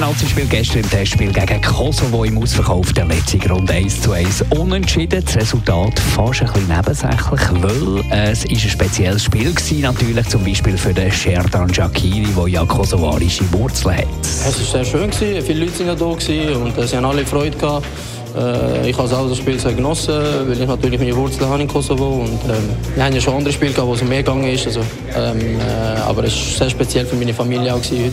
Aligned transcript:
Nazi 0.00 0.26
gestern 0.48 0.78
im 0.80 0.90
Testspiel 0.90 1.32
gegen 1.32 1.60
Kosovo 1.62 2.24
im 2.24 2.38
Ausverkauf 2.38 2.92
der 2.92 3.06
letzten 3.06 3.40
Runde 3.42 3.72
1 3.72 4.00
zu 4.00 4.12
1 4.12 4.44
unentschieden. 4.50 5.22
Das 5.24 5.36
Resultat 5.36 5.98
fast 5.98 6.42
ein 6.42 6.48
bisschen 6.48 6.68
nebensächlich, 6.68 7.62
weil 7.62 8.32
es 8.32 8.44
ist 8.44 8.64
ein 8.64 8.70
spezielles 8.70 9.24
Spiel 9.24 9.54
war, 9.54 9.92
natürlich 9.92 10.28
zum 10.28 10.44
Beispiel 10.44 10.76
für 10.76 10.92
den 10.92 11.12
Sherdan 11.12 11.72
Shakiri, 11.72 12.26
der 12.36 12.48
ja 12.48 12.64
kosovarische 12.64 13.44
Wurzeln 13.52 13.98
hat. 13.98 14.06
Es 14.22 14.44
war 14.44 14.52
sehr 14.52 14.84
schön, 14.84 15.12
viele 15.12 15.64
Leute 15.64 15.86
waren 15.86 15.98
da 15.98 16.04
und 16.56 16.78
äh, 16.78 16.86
sie 16.86 16.96
haben 16.96 17.04
alle 17.04 17.24
Freude 17.24 17.56
gehabt. 17.56 17.86
Äh, 18.36 18.90
ich 18.90 18.98
habe 18.98 19.16
auch 19.16 19.28
das 19.28 19.38
Spiel 19.38 19.60
sehr 19.60 19.74
genossen, 19.74 20.14
weil 20.46 20.60
ich 20.60 20.66
natürlich 20.66 20.98
meine 20.98 21.14
Wurzeln 21.14 21.48
habe 21.48 21.62
in 21.62 21.68
Kosovo 21.68 22.22
und 22.22 22.40
ähm, 22.50 22.70
wir 22.94 23.04
haben 23.04 23.14
ja 23.14 23.20
schon 23.20 23.34
andere 23.34 23.52
Spiele 23.52 23.72
gehabt, 23.72 23.88
wo 23.88 23.94
es 23.94 24.02
um 24.02 24.08
mehr 24.08 24.22
gegangen 24.22 24.44
ist. 24.44 24.66
Also, 24.66 24.80
ähm, 25.14 25.60
äh, 25.60 26.00
aber 26.00 26.24
es 26.24 26.34
war 26.34 26.58
sehr 26.58 26.70
speziell 26.70 27.06
für 27.06 27.16
meine 27.16 27.34
Familie 27.34 27.72
auch 27.72 27.78
heute. 27.78 28.12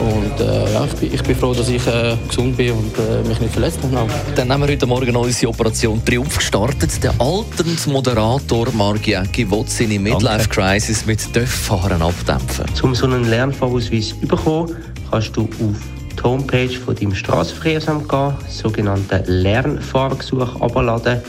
Und 0.00 0.40
äh, 0.40 0.72
ja, 0.72 0.84
ich 0.86 0.94
bin, 0.94 1.14
ich 1.14 1.22
bin, 1.22 1.36
froh, 1.36 1.52
dass 1.52 1.68
ich 1.68 1.86
äh, 1.86 2.16
gesund 2.26 2.56
bin 2.56 2.72
und 2.72 2.92
äh, 2.98 3.28
mich 3.28 3.38
nicht 3.38 3.52
verletzt 3.52 3.80
habe. 3.94 4.10
Dann 4.34 4.50
haben 4.50 4.62
wir 4.62 4.68
heute 4.68 4.86
Morgen 4.86 5.14
unsere 5.14 5.50
Operation 5.50 6.02
Triumph 6.04 6.38
gestartet. 6.38 7.02
Der 7.02 7.12
alternde 7.20 7.90
Moderator 7.90 8.72
Mark 8.72 9.06
Jäcki 9.06 9.50
will 9.50 9.64
seine 9.66 9.98
Midlife-Crisis 9.98 11.04
mit 11.04 11.36
Dörffahren 11.36 12.00
abdämpfen. 12.00 12.64
Um 12.82 12.94
so 12.94 13.04
einen 13.06 13.28
Lernvorausweis 13.28 14.08
zu 14.08 14.26
bekommen, 14.26 14.74
kannst 15.10 15.36
du 15.36 15.42
auf 15.42 15.76
die 16.16 16.22
Homepage 16.22 16.70
von 16.70 16.94
deinem 16.94 17.14
Straßenverkehrsamt 17.14 18.08
gehen, 18.08 18.34
sogenannte 18.48 19.22
Lernfahrgesuch 19.26 20.60
abladen, 20.62 21.20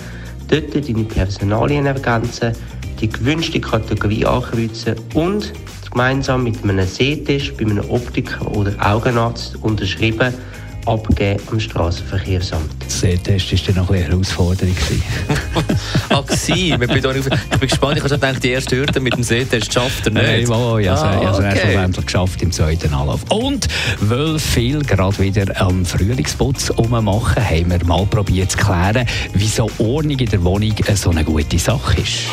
dort 0.48 0.74
deine 0.74 1.04
Personalien 1.04 1.88
ergänzen, 1.88 2.54
die 3.02 3.10
gewünschte 3.10 3.60
Kategorie 3.60 4.26
ankreuzen 4.26 4.96
und 5.14 5.52
gemeinsam 5.92 6.44
mit 6.44 6.64
einem 6.64 6.88
Sehtest 6.88 7.58
bei 7.58 7.66
einem 7.66 7.90
Optiker 7.90 8.50
oder 8.56 8.74
Augenarzt 8.80 9.58
unterschrieben 9.62 10.34
abgeben 10.86 11.40
am 11.52 11.60
Straßenverkehrsamt. 11.60 12.72
Sehtest 12.88 13.52
war 13.52 13.60
dann 13.68 13.76
noch 13.84 13.90
eine 13.92 14.04
Herausforderung. 14.04 14.76
ah, 16.10 16.24
ich 16.28 16.78
bin 16.78 17.70
gespannt, 17.70 17.98
ich 17.98 18.04
habe 18.04 18.10
schon 18.10 18.20
gedacht, 18.20 18.44
die 18.44 18.50
erste 18.50 18.78
Hürde 18.78 19.00
mit 19.00 19.16
dem 19.16 19.24
Sehtest 19.24 19.74
schafft 19.74 20.08
er 20.08 20.14
nicht. 20.14 20.50
Nein, 20.50 20.50
oh, 20.50 20.78
ich 20.78 20.88
habe 20.88 21.26
es 21.26 21.38
okay. 21.38 21.60
schlussendlich 21.60 22.06
geschafft 22.06 22.42
im 22.42 22.52
zweiten 22.52 22.94
Anlauf. 22.94 23.22
Und 23.30 23.68
weil 24.00 24.40
viel 24.40 24.82
gerade 24.82 25.20
wieder 25.20 25.62
am 25.62 25.86
Frühlingsputz 25.86 26.72
machen, 26.90 27.44
haben 27.44 27.72
wir 27.72 27.86
mal 27.86 28.06
probiert 28.06 28.52
zu 28.52 28.58
klären, 28.58 29.06
wieso 29.34 29.70
Ordnung 29.78 30.20
in 30.20 30.30
der 30.30 30.44
Wohnung 30.44 30.74
so 30.96 31.10
eine 31.12 31.24
gute 31.24 31.60
Sache 31.60 32.02
ist. 32.02 32.28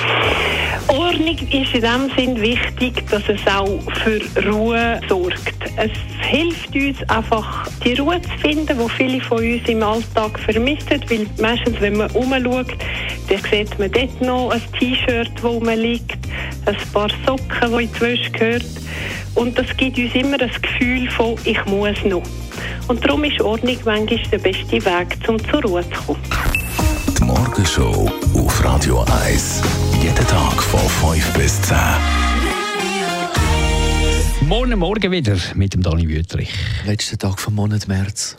Ordnung 1.08 1.38
ist 1.38 1.74
in 1.74 1.80
dem 1.80 2.10
Sinn 2.14 2.38
wichtig, 2.38 3.02
dass 3.10 3.22
es 3.30 3.40
auch 3.46 3.80
für 4.04 4.20
Ruhe 4.46 5.00
sorgt. 5.08 5.54
Es 5.76 5.90
hilft 6.28 6.74
uns 6.74 7.08
einfach, 7.08 7.66
die 7.82 7.94
Ruhe 7.94 8.20
zu 8.20 8.28
finden, 8.42 8.78
die 8.78 8.90
viele 8.90 9.20
von 9.22 9.38
uns 9.38 9.66
im 9.66 9.82
Alltag 9.82 10.38
vermissen. 10.38 11.02
Weil 11.08 11.26
meistens, 11.40 11.80
wenn 11.80 11.96
man 11.96 12.10
umschaut, 12.10 12.76
dann 13.30 13.40
sieht 13.50 13.78
man 13.78 13.90
dort 13.90 14.20
noch 14.20 14.50
ein 14.50 14.60
T-Shirt, 14.78 15.30
wo 15.40 15.52
rumliegt, 15.52 16.18
ein 16.66 16.76
paar 16.92 17.08
Socken, 17.26 17.78
die 17.78 17.84
in 17.84 17.90
die 17.90 18.00
Wäsche 18.02 18.30
gehört. 18.30 18.66
Und 19.34 19.58
das 19.58 19.74
gibt 19.78 19.96
uns 19.96 20.14
immer 20.14 20.36
das 20.36 20.60
Gefühl 20.60 21.08
von, 21.10 21.36
ich 21.44 21.64
muss 21.64 22.04
noch. 22.04 22.22
Und 22.88 23.02
darum 23.02 23.24
ist 23.24 23.40
Ordnung 23.40 23.78
manchmal 23.86 24.20
der 24.30 24.38
beste 24.38 24.84
Weg, 24.84 25.18
um 25.26 25.38
zur 25.50 25.62
Ruhe 25.62 25.84
zu 25.88 26.02
kommen. 26.02 26.20
Die 27.18 27.24
Morgenshow 27.24 28.10
auf 28.34 28.62
Radio 28.62 29.06
1. 29.24 29.77
Jeden 30.08 30.26
Tag 30.26 30.62
von 30.62 30.80
5 30.80 31.32
bis 31.34 31.60
10. 31.60 31.76
Morgen 34.48 34.78
Morgen 34.78 35.12
wieder 35.12 35.36
mit 35.54 35.74
dem 35.74 35.82
Dani 35.82 36.08
Wüttrich. 36.08 36.50
Letzter 36.86 37.18
Tag 37.18 37.38
vom 37.38 37.54
Monat 37.56 37.88
März. 37.88 38.38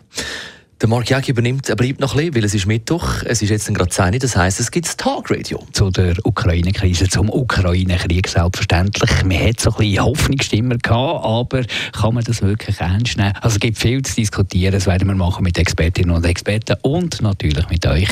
Der 0.82 0.88
Mark 0.88 1.10
Jäcki 1.10 1.32
übernimmt, 1.32 1.68
er 1.68 1.76
bleibt 1.76 2.00
noch 2.00 2.14
ein 2.14 2.18
bisschen, 2.18 2.36
weil 2.36 2.46
es 2.46 2.54
ist 2.54 2.66
Mittwoch, 2.66 3.24
es 3.26 3.42
ist 3.42 3.50
jetzt 3.50 3.68
gerade 3.74 3.90
10 3.90 4.18
das 4.20 4.38
heisst, 4.38 4.62
es 4.62 4.72
gibt 4.72 4.98
Tagradio. 4.98 5.62
Zu 5.74 5.92
der 5.92 6.16
Ukraine-Krise, 6.24 7.10
zum 7.10 7.30
Ukraine-Krieg 7.30 8.30
selbstverständlich. 8.30 9.10
Man 9.26 9.46
hat 9.46 9.60
so 9.60 9.72
ein 9.72 9.76
bisschen 9.76 10.06
Hoffnungsstimmer 10.06 10.78
gehabt, 10.78 11.26
aber 11.26 11.64
kann 11.92 12.14
man 12.14 12.24
das 12.24 12.42
wirklich 12.42 12.80
ernst 12.80 13.18
nehmen? 13.18 13.34
Also 13.42 13.56
es 13.56 13.60
gibt 13.60 13.78
viel 13.78 14.02
zu 14.04 14.16
diskutieren, 14.16 14.72
das 14.72 14.88
werden 14.88 15.10
wir 15.10 15.16
machen 15.16 15.44
mit 15.44 15.58
Expertinnen 15.58 16.16
und 16.16 16.26
Experten 16.26 16.78
und 16.84 17.22
natürlich 17.22 17.68
mit 17.70 17.86
euch, 17.86 18.08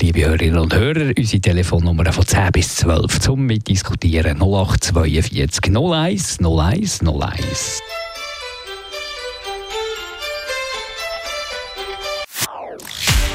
liebe 0.00 0.26
Hörerinnen 0.26 0.58
und 0.58 0.74
Hörer. 0.74 1.12
Unsere 1.16 1.40
Telefonnummer 1.40 2.12
von 2.12 2.26
10 2.26 2.50
bis 2.50 2.74
12 2.78 3.20
zum 3.20 3.46
Mitdiskutieren 3.46 4.38
0842 4.38 5.72
01 5.72 6.38
01 6.40 7.00
01. 7.00 7.97